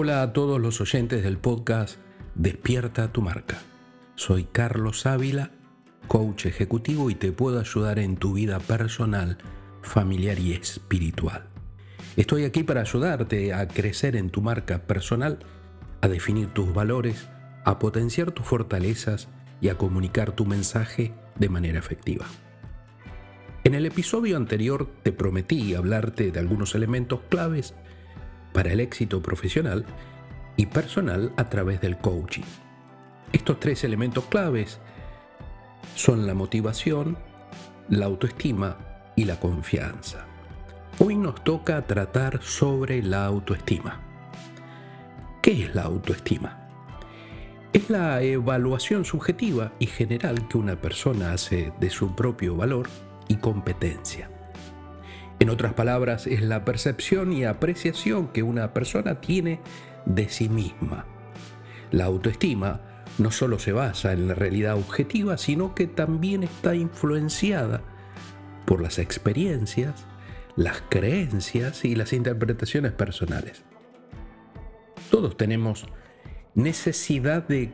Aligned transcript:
Hola 0.00 0.22
a 0.22 0.32
todos 0.32 0.60
los 0.60 0.80
oyentes 0.80 1.24
del 1.24 1.38
podcast 1.38 1.98
Despierta 2.36 3.10
tu 3.10 3.20
marca. 3.20 3.58
Soy 4.14 4.44
Carlos 4.44 5.06
Ávila, 5.06 5.50
coach 6.06 6.46
ejecutivo 6.46 7.10
y 7.10 7.16
te 7.16 7.32
puedo 7.32 7.58
ayudar 7.58 7.98
en 7.98 8.16
tu 8.16 8.34
vida 8.34 8.60
personal, 8.60 9.38
familiar 9.82 10.38
y 10.38 10.52
espiritual. 10.52 11.48
Estoy 12.16 12.44
aquí 12.44 12.62
para 12.62 12.82
ayudarte 12.82 13.52
a 13.52 13.66
crecer 13.66 14.14
en 14.14 14.30
tu 14.30 14.40
marca 14.40 14.82
personal, 14.82 15.40
a 16.00 16.06
definir 16.06 16.46
tus 16.54 16.72
valores, 16.72 17.28
a 17.64 17.80
potenciar 17.80 18.30
tus 18.30 18.46
fortalezas 18.46 19.26
y 19.60 19.68
a 19.68 19.78
comunicar 19.78 20.30
tu 20.30 20.46
mensaje 20.46 21.12
de 21.40 21.48
manera 21.48 21.80
efectiva. 21.80 22.24
En 23.64 23.74
el 23.74 23.84
episodio 23.84 24.36
anterior 24.36 24.88
te 25.02 25.10
prometí 25.10 25.74
hablarte 25.74 26.30
de 26.30 26.38
algunos 26.38 26.76
elementos 26.76 27.18
claves 27.28 27.74
para 28.58 28.72
el 28.72 28.80
éxito 28.80 29.22
profesional 29.22 29.86
y 30.56 30.66
personal 30.66 31.32
a 31.36 31.48
través 31.48 31.80
del 31.80 31.96
coaching. 31.96 32.42
Estos 33.32 33.60
tres 33.60 33.84
elementos 33.84 34.24
claves 34.24 34.80
son 35.94 36.26
la 36.26 36.34
motivación, 36.34 37.16
la 37.88 38.06
autoestima 38.06 38.76
y 39.14 39.26
la 39.26 39.38
confianza. 39.38 40.26
Hoy 40.98 41.14
nos 41.14 41.44
toca 41.44 41.86
tratar 41.86 42.42
sobre 42.42 43.00
la 43.00 43.26
autoestima. 43.26 44.00
¿Qué 45.40 45.66
es 45.66 45.72
la 45.76 45.82
autoestima? 45.82 46.68
Es 47.72 47.88
la 47.90 48.20
evaluación 48.22 49.04
subjetiva 49.04 49.70
y 49.78 49.86
general 49.86 50.48
que 50.48 50.58
una 50.58 50.74
persona 50.74 51.32
hace 51.32 51.72
de 51.78 51.90
su 51.90 52.12
propio 52.16 52.56
valor 52.56 52.88
y 53.28 53.36
competencia. 53.36 54.28
En 55.40 55.50
otras 55.50 55.74
palabras, 55.74 56.26
es 56.26 56.42
la 56.42 56.64
percepción 56.64 57.32
y 57.32 57.44
apreciación 57.44 58.28
que 58.28 58.42
una 58.42 58.74
persona 58.74 59.20
tiene 59.20 59.60
de 60.04 60.28
sí 60.28 60.48
misma. 60.48 61.06
La 61.90 62.06
autoestima 62.06 62.80
no 63.18 63.30
solo 63.30 63.58
se 63.58 63.72
basa 63.72 64.12
en 64.12 64.28
la 64.28 64.34
realidad 64.34 64.74
objetiva, 64.74 65.38
sino 65.38 65.74
que 65.74 65.86
también 65.86 66.42
está 66.42 66.74
influenciada 66.74 67.82
por 68.66 68.82
las 68.82 68.98
experiencias, 68.98 70.06
las 70.56 70.82
creencias 70.88 71.84
y 71.84 71.94
las 71.94 72.12
interpretaciones 72.12 72.92
personales. 72.92 73.62
Todos 75.10 75.36
tenemos 75.36 75.86
necesidad 76.54 77.46
de 77.46 77.72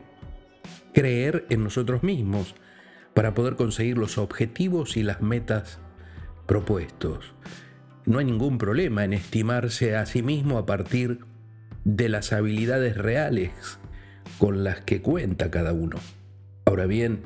creer 0.93 1.45
en 1.49 1.63
nosotros 1.63 2.03
mismos 2.03 2.55
para 3.13 3.33
poder 3.33 3.55
conseguir 3.55 3.97
los 3.97 4.17
objetivos 4.17 4.97
y 4.97 5.03
las 5.03 5.21
metas 5.21 5.79
propuestos. 6.45 7.33
No 8.05 8.19
hay 8.19 8.25
ningún 8.25 8.57
problema 8.57 9.03
en 9.03 9.13
estimarse 9.13 9.95
a 9.95 10.05
sí 10.05 10.21
mismo 10.21 10.57
a 10.57 10.65
partir 10.65 11.19
de 11.83 12.09
las 12.09 12.33
habilidades 12.33 12.97
reales 12.97 13.51
con 14.37 14.63
las 14.63 14.81
que 14.81 15.01
cuenta 15.01 15.49
cada 15.49 15.73
uno. 15.73 15.97
Ahora 16.65 16.85
bien, 16.85 17.23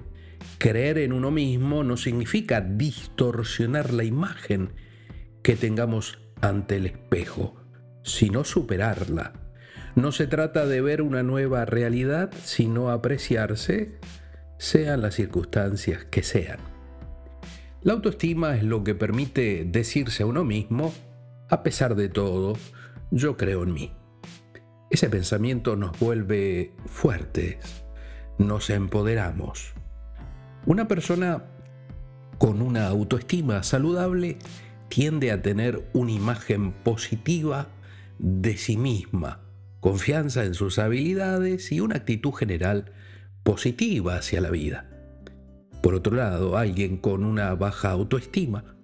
creer 0.58 0.98
en 0.98 1.14
uno 1.14 1.31
mismo 1.31 1.84
no 1.84 1.98
significa 1.98 2.61
distorsionar 2.61 3.94
la 3.94 4.03
imagen 4.03 4.73
que 5.42 5.56
tengamos 5.56 6.20
ante 6.42 6.78
el 6.78 6.86
espejo, 6.86 7.56
sino 8.04 8.44
superarla. 8.44 9.33
No 9.95 10.11
se 10.11 10.28
trata 10.28 10.66
de 10.66 10.81
ver 10.81 11.02
una 11.02 11.23
nueva 11.23 11.66
realidad, 11.66 12.31
sino 12.44 12.89
apreciarse, 12.89 13.98
sean 14.58 15.02
las 15.02 15.16
circunstancias 15.16 16.06
que 16.06 16.23
sean. 16.23 16.78
La 17.81 17.94
autoestima 17.94 18.58
es 18.58 18.63
lo 18.63 18.83
que 18.83 18.94
permite 18.94 19.63
decirse 19.63 20.23
a 20.23 20.25
uno 20.25 20.44
mismo, 20.44 20.94
a 21.49 21.63
pesar 21.63 21.95
de 21.95 22.09
todo, 22.09 22.58
yo 23.09 23.37
creo 23.37 23.64
en 23.64 23.73
mí. 23.73 23.93
Ese 24.89 25.09
pensamiento 25.09 25.77
nos 25.77 25.98
vuelve 25.98 26.73
fuertes, 26.87 27.86
nos 28.37 28.70
empoderamos. 28.70 29.73
Una 30.65 30.89
persona 30.89 31.45
con 32.37 32.61
una 32.61 32.87
autoestima 32.87 33.64
saludable 33.64 34.37
tiende 34.89 35.31
a 35.31 35.42
tener 35.42 35.89
una 35.93 36.11
imagen 36.11 36.73
positiva 36.73 37.70
de 38.17 38.58
sí 38.58 38.75
misma, 38.75 39.39
confianza 39.80 40.43
en 40.43 40.54
sus 40.54 40.80
habilidades 40.80 41.71
y 41.71 41.80
una 41.80 41.95
actitud 41.95 42.33
general 42.33 42.92
positiva 43.43 44.17
hacia 44.17 44.42
la 44.42 44.49
vida. 44.49 44.98
Por 45.82 45.95
otro 45.95 46.16
lado, 46.16 46.58
alguien 46.58 46.98
con 46.98 47.23
una 47.23 47.54
baja 47.56 47.92
autoestima 47.92 48.76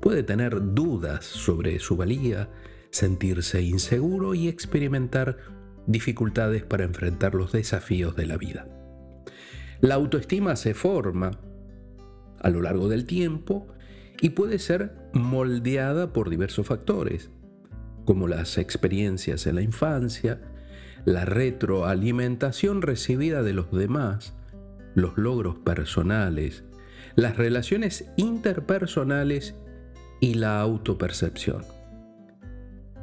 puede 0.00 0.22
tener 0.22 0.74
dudas 0.74 1.24
sobre 1.24 1.78
su 1.78 1.96
valía, 1.96 2.48
sentirse 2.90 3.62
inseguro 3.62 4.34
y 4.34 4.48
experimentar 4.48 5.38
dificultades 5.86 6.64
para 6.64 6.84
enfrentar 6.84 7.34
los 7.34 7.52
desafíos 7.52 8.16
de 8.16 8.26
la 8.26 8.36
vida. 8.36 8.66
La 9.80 9.94
autoestima 9.94 10.56
se 10.56 10.74
forma 10.74 11.30
a 12.40 12.50
lo 12.50 12.62
largo 12.62 12.88
del 12.88 13.06
tiempo 13.06 13.68
y 14.20 14.30
puede 14.30 14.58
ser 14.58 14.94
moldeada 15.12 16.12
por 16.12 16.30
diversos 16.30 16.66
factores, 16.66 17.30
como 18.04 18.28
las 18.28 18.58
experiencias 18.58 19.46
en 19.46 19.54
la 19.54 19.62
infancia, 19.62 20.40
la 21.04 21.24
retroalimentación 21.24 22.82
recibida 22.82 23.42
de 23.42 23.52
los 23.52 23.70
demás, 23.70 24.34
los 24.94 25.16
logros 25.16 25.56
personales, 25.58 26.64
las 27.16 27.36
relaciones 27.36 28.10
interpersonales 28.16 29.54
y 30.20 30.34
la 30.34 30.60
autopercepción. 30.60 31.62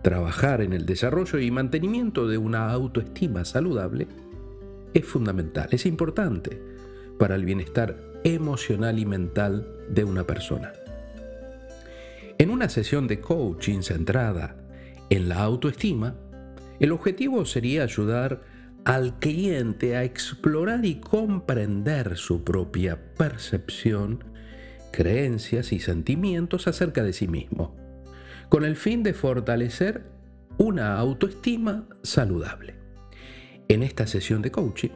Trabajar 0.03 0.61
en 0.61 0.73
el 0.73 0.85
desarrollo 0.85 1.39
y 1.39 1.51
mantenimiento 1.51 2.27
de 2.27 2.37
una 2.37 2.71
autoestima 2.71 3.45
saludable 3.45 4.07
es 4.93 5.05
fundamental, 5.05 5.69
es 5.71 5.85
importante 5.85 6.61
para 7.19 7.35
el 7.35 7.45
bienestar 7.45 7.97
emocional 8.23 8.99
y 8.99 9.05
mental 9.05 9.67
de 9.89 10.03
una 10.03 10.25
persona. 10.25 10.73
En 12.37 12.51
una 12.51 12.69
sesión 12.69 13.07
de 13.07 13.19
coaching 13.19 13.81
centrada 13.81 14.55
en 15.09 15.27
la 15.27 15.39
autoestima, 15.39 16.15
el 16.79 16.91
objetivo 16.91 17.45
sería 17.45 17.83
ayudar 17.83 18.41
al 18.87 19.19
cliente 19.19 19.97
a 19.97 20.05
explorar 20.05 20.85
y 20.85 20.95
comprender 21.01 22.15
su 22.15 22.45
propia 22.45 22.97
percepción, 23.17 24.23
creencias 24.93 25.73
y 25.73 25.79
sentimientos 25.81 26.67
acerca 26.67 27.03
de 27.03 27.11
sí 27.11 27.27
mismo, 27.27 27.75
con 28.47 28.63
el 28.63 28.77
fin 28.77 29.03
de 29.03 29.13
fortalecer 29.13 30.05
una 30.57 30.97
autoestima 30.97 31.85
saludable. 32.01 32.75
En 33.67 33.83
esta 33.83 34.07
sesión 34.07 34.41
de 34.41 34.51
coaching 34.51 34.91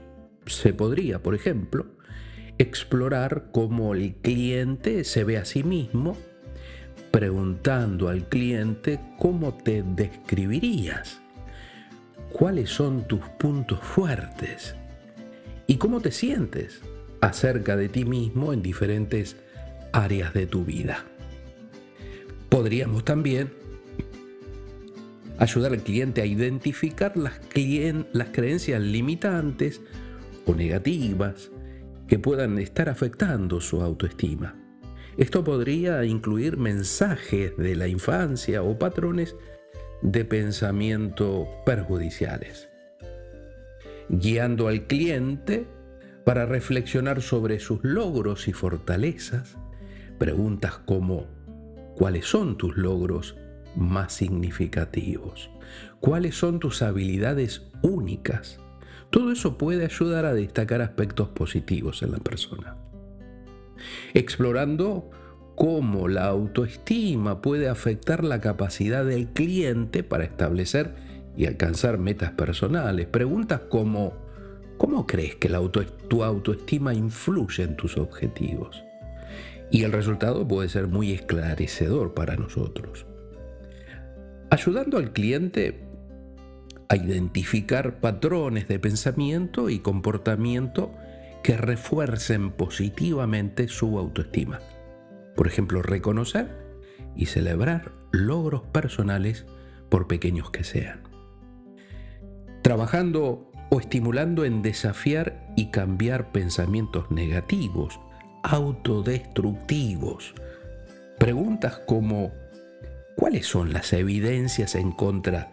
se 0.46 0.74
podría, 0.74 1.22
por 1.22 1.36
ejemplo, 1.36 1.88
explorar 2.60 3.50
cómo 3.52 3.94
el 3.94 4.16
cliente 4.16 5.04
se 5.04 5.26
ve 5.26 5.38
a 5.38 5.44
sí 5.44 5.66
mismo, 5.66 6.16
preguntando 7.12 8.08
al 8.08 8.30
cliente 8.30 9.02
cómo 9.18 9.54
te 9.54 9.84
describirías 9.84 11.21
cuáles 12.32 12.70
son 12.70 13.08
tus 13.08 13.22
puntos 13.40 13.80
fuertes 13.80 14.76
y 15.68 15.78
cómo 15.78 16.02
te 16.02 16.12
sientes 16.12 16.82
acerca 17.22 17.76
de 17.76 17.90
ti 17.90 18.06
mismo 18.06 18.54
en 18.54 18.62
diferentes 18.62 19.38
áreas 19.94 20.34
de 20.34 20.48
tu 20.48 20.66
vida. 20.66 21.06
Podríamos 22.50 23.06
también 23.06 23.52
ayudar 25.38 25.72
al 25.72 25.82
cliente 25.82 26.22
a 26.22 26.26
identificar 26.26 27.16
las, 27.18 27.40
creencias 28.32 28.82
limitantes 28.82 29.82
o 30.46 30.54
negativas 30.54 31.50
que 32.08 32.20
puedan 32.20 32.60
estar 32.60 32.90
afectando 32.90 33.62
su 33.62 33.82
autoestima. 33.82 34.56
Esto 35.18 35.44
podría 35.44 36.04
incluir 36.06 36.58
mensajes 36.58 37.56
de 37.58 37.76
la 37.76 37.88
infancia 37.88 38.64
o 38.64 38.78
patrones 38.78 39.36
de 40.02 40.26
pensamiento 40.26 41.48
perjudiciales, 41.66 42.70
guiando 44.10 44.68
al 44.68 44.88
cliente 44.88 45.68
para 46.26 46.46
reflexionar 46.46 47.22
sobre 47.22 47.60
sus 47.60 47.84
logros 47.84 48.48
y 48.48 48.54
fortalezas, 48.54 49.58
preguntas 50.18 50.78
como 50.80 51.28
¿cuáles 51.96 52.26
son 52.26 52.58
tus 52.58 52.78
logros 52.78 53.38
más 53.76 54.14
significativos? 54.14 55.50
¿Cuáles 56.00 56.36
son 56.36 56.60
tus 56.60 56.82
habilidades 56.82 57.64
únicas? 57.82 58.60
Todo 59.10 59.32
eso 59.32 59.58
puede 59.58 59.86
ayudar 59.86 60.26
a 60.26 60.34
destacar 60.34 60.82
aspectos 60.82 61.30
positivos 61.30 62.02
en 62.02 62.12
la 62.12 62.20
persona. 62.20 62.78
Explorando 64.14 65.10
cómo 65.62 66.08
la 66.08 66.26
autoestima 66.26 67.40
puede 67.40 67.70
afectar 67.70 68.24
la 68.24 68.42
capacidad 68.42 69.06
del 69.06 69.28
cliente 69.28 70.02
para 70.02 70.24
establecer 70.24 70.96
y 71.38 71.46
alcanzar 71.46 72.00
metas 72.00 72.32
personales. 72.32 73.06
Preguntas 73.06 73.62
como, 73.70 74.14
¿cómo 74.80 75.06
crees 75.06 75.36
que 75.36 75.50
tu 76.08 76.24
autoestima 76.24 76.96
influye 76.96 77.62
en 77.62 77.76
tus 77.76 77.96
objetivos? 77.98 78.84
Y 79.70 79.84
el 79.84 79.92
resultado 79.92 80.48
puede 80.48 80.68
ser 80.68 80.88
muy 80.88 81.12
esclarecedor 81.12 82.16
para 82.16 82.38
nosotros. 82.38 83.06
Ayudando 84.50 84.98
al 84.98 85.14
cliente 85.14 85.84
a 86.90 86.96
identificar 86.96 88.00
patrones 88.00 88.68
de 88.68 88.80
pensamiento 88.80 89.70
y 89.70 89.78
comportamiento 89.78 90.92
que 91.44 91.56
refuercen 91.56 92.50
positivamente 92.50 93.68
su 93.68 94.00
autoestima. 94.00 94.60
Por 95.42 95.48
ejemplo, 95.48 95.82
reconocer 95.82 96.56
y 97.16 97.26
celebrar 97.26 97.94
logros 98.12 98.62
personales 98.62 99.48
por 99.90 100.06
pequeños 100.06 100.52
que 100.52 100.64
sean. 100.64 101.02
Trabajando 102.62 103.50
o 103.72 103.80
estimulando 103.80 104.46
en 104.46 104.62
desafiar 104.62 105.52
y 105.58 105.72
cambiar 105.72 106.32
pensamientos 106.32 107.10
negativos, 107.10 108.00
autodestructivos. 108.44 110.36
Preguntas 111.18 111.82
como, 111.88 112.32
¿cuáles 113.18 113.48
son 113.48 113.74
las 113.74 113.94
evidencias 113.94 114.76
en 114.76 114.92
contra 114.92 115.52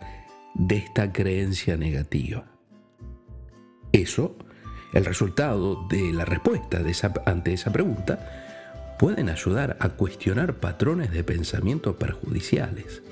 de 0.55 0.77
esta 0.77 1.15
creencia 1.15 1.79
negativa? 1.79 2.45
Eso, 3.93 4.37
el 4.93 5.07
resultado 5.07 5.89
de 5.89 6.13
la 6.13 6.27
respuesta 6.27 6.83
ante 7.25 7.55
esa 7.55 7.73
pregunta, 7.73 8.48
pueden 8.99 9.29
ayudar 9.29 9.77
a 9.81 9.91
cuestionar 9.91 10.55
patrones 10.55 11.13
de 11.13 11.25
pensamiento 11.25 11.97
perjudiciales 11.97 13.03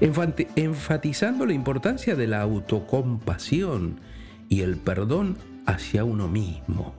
enfatizando 0.00 1.46
la 1.46 1.52
importancia 1.52 2.14
de 2.14 2.26
la 2.26 2.40
autocompasión 2.40 4.00
y 4.48 4.62
el 4.62 4.76
perdón 4.76 5.36
hacia 5.66 6.04
uno 6.04 6.28
mismo. 6.28 6.94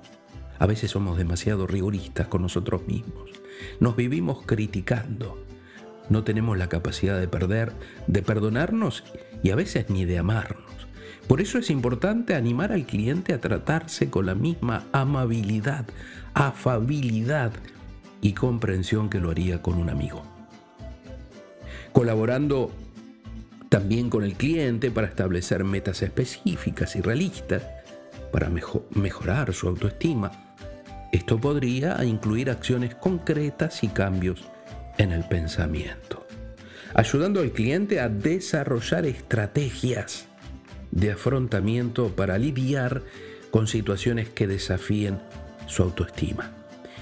A 0.60 0.66
veces 0.66 0.92
somos 0.92 1.18
demasiado 1.18 1.68
rigoristas 1.68 2.28
con 2.28 2.42
nosotros 2.42 2.86
mismos. 2.88 3.30
Nos 3.80 3.96
vivimos 3.96 4.46
criticando. 4.46 5.44
No 6.10 6.24
tenemos 6.24 6.58
la 6.58 6.68
capacidad 6.68 7.20
de 7.20 7.28
perder, 7.28 7.72
de 8.08 8.22
perdonarnos 8.22 9.04
y 9.44 9.52
a 9.52 9.56
veces 9.56 9.90
ni 9.90 10.06
de 10.06 10.18
amarnos. 10.18 10.88
Por 11.30 11.42
eso 11.42 11.60
es 11.60 11.70
importante 11.70 12.34
animar 12.34 12.72
al 12.72 12.88
cliente 12.88 13.36
a 13.36 13.40
tratarse 13.40 14.10
con 14.10 14.26
la 14.26 14.34
misma 14.34 14.88
amabilidad, 14.92 15.86
afabilidad 16.34 17.52
y 18.20 18.34
comprensión 18.34 19.12
que 19.12 19.20
lo 19.20 19.30
haría 19.30 19.62
con 19.62 19.76
un 19.76 19.92
amigo. 19.92 20.24
Colaborando 21.94 22.72
también 23.70 24.10
con 24.10 24.24
el 24.24 24.34
cliente 24.34 24.90
para 24.90 25.06
establecer 25.06 25.64
metas 25.64 26.02
específicas 26.02 26.96
y 26.96 27.02
realistas 27.02 27.62
para 28.34 28.50
mejorar 28.50 29.54
su 29.54 29.68
autoestima. 29.68 30.32
Esto 31.12 31.40
podría 31.40 32.04
incluir 32.04 32.50
acciones 32.50 32.96
concretas 32.96 33.84
y 33.84 33.90
cambios 33.90 34.50
en 34.98 35.12
el 35.12 35.24
pensamiento, 35.26 36.26
ayudando 36.96 37.40
al 37.40 37.52
cliente 37.52 38.00
a 38.00 38.10
desarrollar 38.10 39.06
estrategias 39.06 40.29
de 40.92 41.12
afrontamiento 41.12 42.10
para 42.10 42.38
lidiar 42.38 43.04
con 43.52 43.68
situaciones 43.68 44.30
que 44.30 44.48
desafíen 44.48 45.20
su 45.68 45.84
autoestima. 45.84 46.52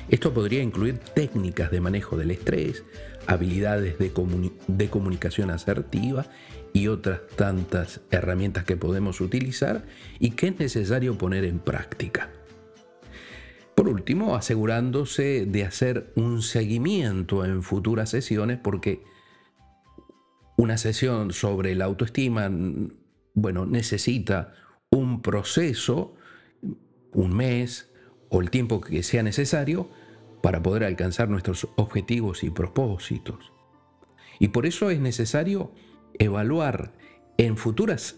Esto 0.09 0.33
podría 0.33 0.63
incluir 0.63 0.99
técnicas 0.99 1.69
de 1.71 1.81
manejo 1.81 2.17
del 2.17 2.31
estrés, 2.31 2.83
habilidades 3.25 3.97
de, 3.99 4.11
de 4.67 4.89
comunicación 4.89 5.49
asertiva 5.49 6.25
y 6.71 6.87
otras 6.87 7.21
tantas 7.35 8.01
herramientas 8.11 8.63
que 8.63 8.77
podemos 8.77 9.19
utilizar 9.19 9.85
y 10.19 10.31
que 10.31 10.47
es 10.47 10.59
necesario 10.59 11.17
poner 11.17 11.43
en 11.43 11.59
práctica. 11.59 12.29
Por 13.75 13.89
último, 13.89 14.35
asegurándose 14.35 15.45
de 15.45 15.63
hacer 15.63 16.11
un 16.15 16.41
seguimiento 16.41 17.45
en 17.45 17.61
futuras 17.61 18.09
sesiones 18.09 18.57
porque 18.57 19.03
una 20.55 20.77
sesión 20.77 21.31
sobre 21.31 21.75
la 21.75 21.85
autoestima, 21.85 22.49
bueno, 23.37 23.67
necesita 23.67 24.55
un 24.89 25.21
proceso, 25.21 26.15
un 27.13 27.35
mes 27.35 27.91
o 28.29 28.41
el 28.41 28.49
tiempo 28.49 28.81
que 28.81 29.03
sea 29.03 29.21
necesario 29.21 29.91
para 30.41 30.63
poder 30.63 30.83
alcanzar 30.83 31.29
nuestros 31.29 31.67
objetivos 31.75 32.43
y 32.43 32.49
propósitos. 32.49 33.51
Y 34.39 34.47
por 34.47 34.65
eso 34.65 34.89
es 34.89 34.99
necesario 34.99 35.71
evaluar 36.17 36.93
en 37.37 37.57
futuras 37.57 38.15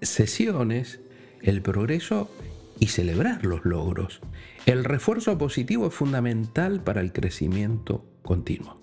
sesiones 0.00 1.00
el 1.42 1.60
progreso 1.60 2.30
y 2.78 2.86
celebrar 2.86 3.44
los 3.44 3.66
logros. 3.66 4.22
El 4.64 4.84
refuerzo 4.84 5.36
positivo 5.36 5.88
es 5.88 5.94
fundamental 5.94 6.82
para 6.82 7.02
el 7.02 7.12
crecimiento 7.12 8.06
continuo. 8.22 8.80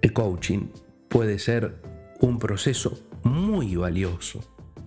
El 0.00 0.14
coaching 0.14 0.68
puede 1.10 1.38
ser 1.38 1.82
un 2.20 2.38
proceso 2.38 3.11
muy 3.24 3.76
valioso 3.76 4.40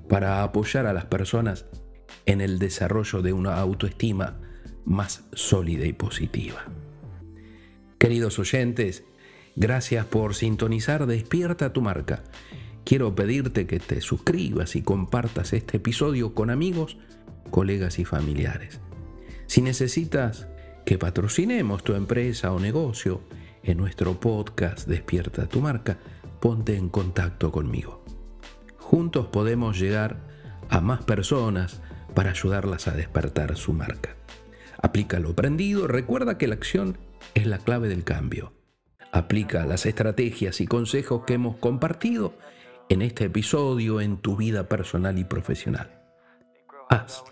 para 0.09 0.43
apoyar 0.43 0.85
a 0.85 0.93
las 0.93 1.05
personas 1.05 1.65
en 2.25 2.41
el 2.41 2.59
desarrollo 2.59 3.21
de 3.21 3.33
una 3.33 3.57
autoestima 3.57 4.39
más 4.85 5.25
sólida 5.33 5.85
y 5.85 5.93
positiva. 5.93 6.65
Queridos 7.97 8.37
oyentes, 8.39 9.03
Gracias 9.55 10.05
por 10.05 10.35
sintonizar 10.35 11.05
Despierta 11.07 11.71
tu 11.71 11.81
marca. 11.81 12.23
Quiero 12.83 13.15
pedirte 13.15 13.65
que 13.65 13.79
te 13.79 14.01
suscribas 14.01 14.75
y 14.75 14.81
compartas 14.81 15.53
este 15.53 15.77
episodio 15.77 16.33
con 16.33 16.49
amigos, 16.49 16.97
colegas 17.51 17.97
y 17.99 18.05
familiares. 18.05 18.81
Si 19.47 19.61
necesitas 19.61 20.47
que 20.85 20.97
patrocinemos 20.97 21.83
tu 21.83 21.93
empresa 21.93 22.51
o 22.51 22.59
negocio 22.59 23.21
en 23.63 23.77
nuestro 23.77 24.19
podcast 24.19 24.87
Despierta 24.89 25.47
tu 25.47 25.61
marca, 25.61 25.97
ponte 26.41 26.75
en 26.75 26.89
contacto 26.89 27.49
conmigo. 27.51 28.03
Juntos 28.85 29.25
podemos 29.25 29.79
llegar 29.79 30.17
a 30.69 30.79
más 30.79 31.03
personas 31.03 31.81
para 32.13 32.29
ayudarlas 32.29 32.87
a 32.87 32.91
despertar 32.91 33.57
su 33.57 33.73
marca. 33.73 34.15
Aplica 34.79 35.19
lo 35.19 35.31
aprendido, 35.31 35.87
recuerda 35.87 36.37
que 36.37 36.47
la 36.47 36.53
acción 36.53 36.99
es 37.33 37.47
la 37.47 37.57
clave 37.57 37.87
del 37.89 38.03
cambio. 38.03 38.53
Aplica 39.11 39.65
las 39.65 39.87
estrategias 39.87 40.61
y 40.61 40.67
consejos 40.67 41.23
que 41.25 41.33
hemos 41.33 41.57
compartido 41.57 42.35
en 42.87 43.01
este 43.01 43.25
episodio 43.25 44.01
en 44.01 44.17
tu 44.17 44.35
vida 44.35 44.69
personal 44.69 45.17
y 45.17 45.23
profesional. 45.23 46.03
Haz 46.87 47.23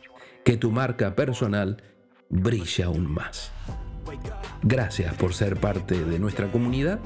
que 0.43 0.57
tu 0.57 0.71
marca 0.71 1.13
personal 1.13 1.83
brille 2.29 2.81
aún 2.83 3.05
más. 3.05 3.51
Gracias 4.63 5.13
por 5.13 5.35
ser 5.35 5.59
parte 5.59 6.03
de 6.03 6.17
nuestra 6.17 6.51
comunidad 6.51 6.99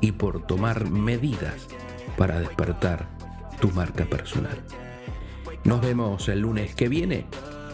y 0.00 0.12
por 0.12 0.46
tomar 0.46 0.90
medidas 0.90 1.68
para 2.16 2.40
despertar 2.40 3.11
tu 3.62 3.70
marca 3.70 4.04
personal. 4.04 4.60
Nos 5.62 5.80
vemos 5.80 6.28
el 6.28 6.40
lunes 6.40 6.74
que 6.74 6.88
viene 6.88 7.26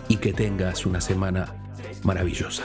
y 0.06 0.18
que 0.18 0.34
tengas 0.34 0.84
una 0.84 1.00
semana 1.00 1.54
maravillosa. 2.04 2.64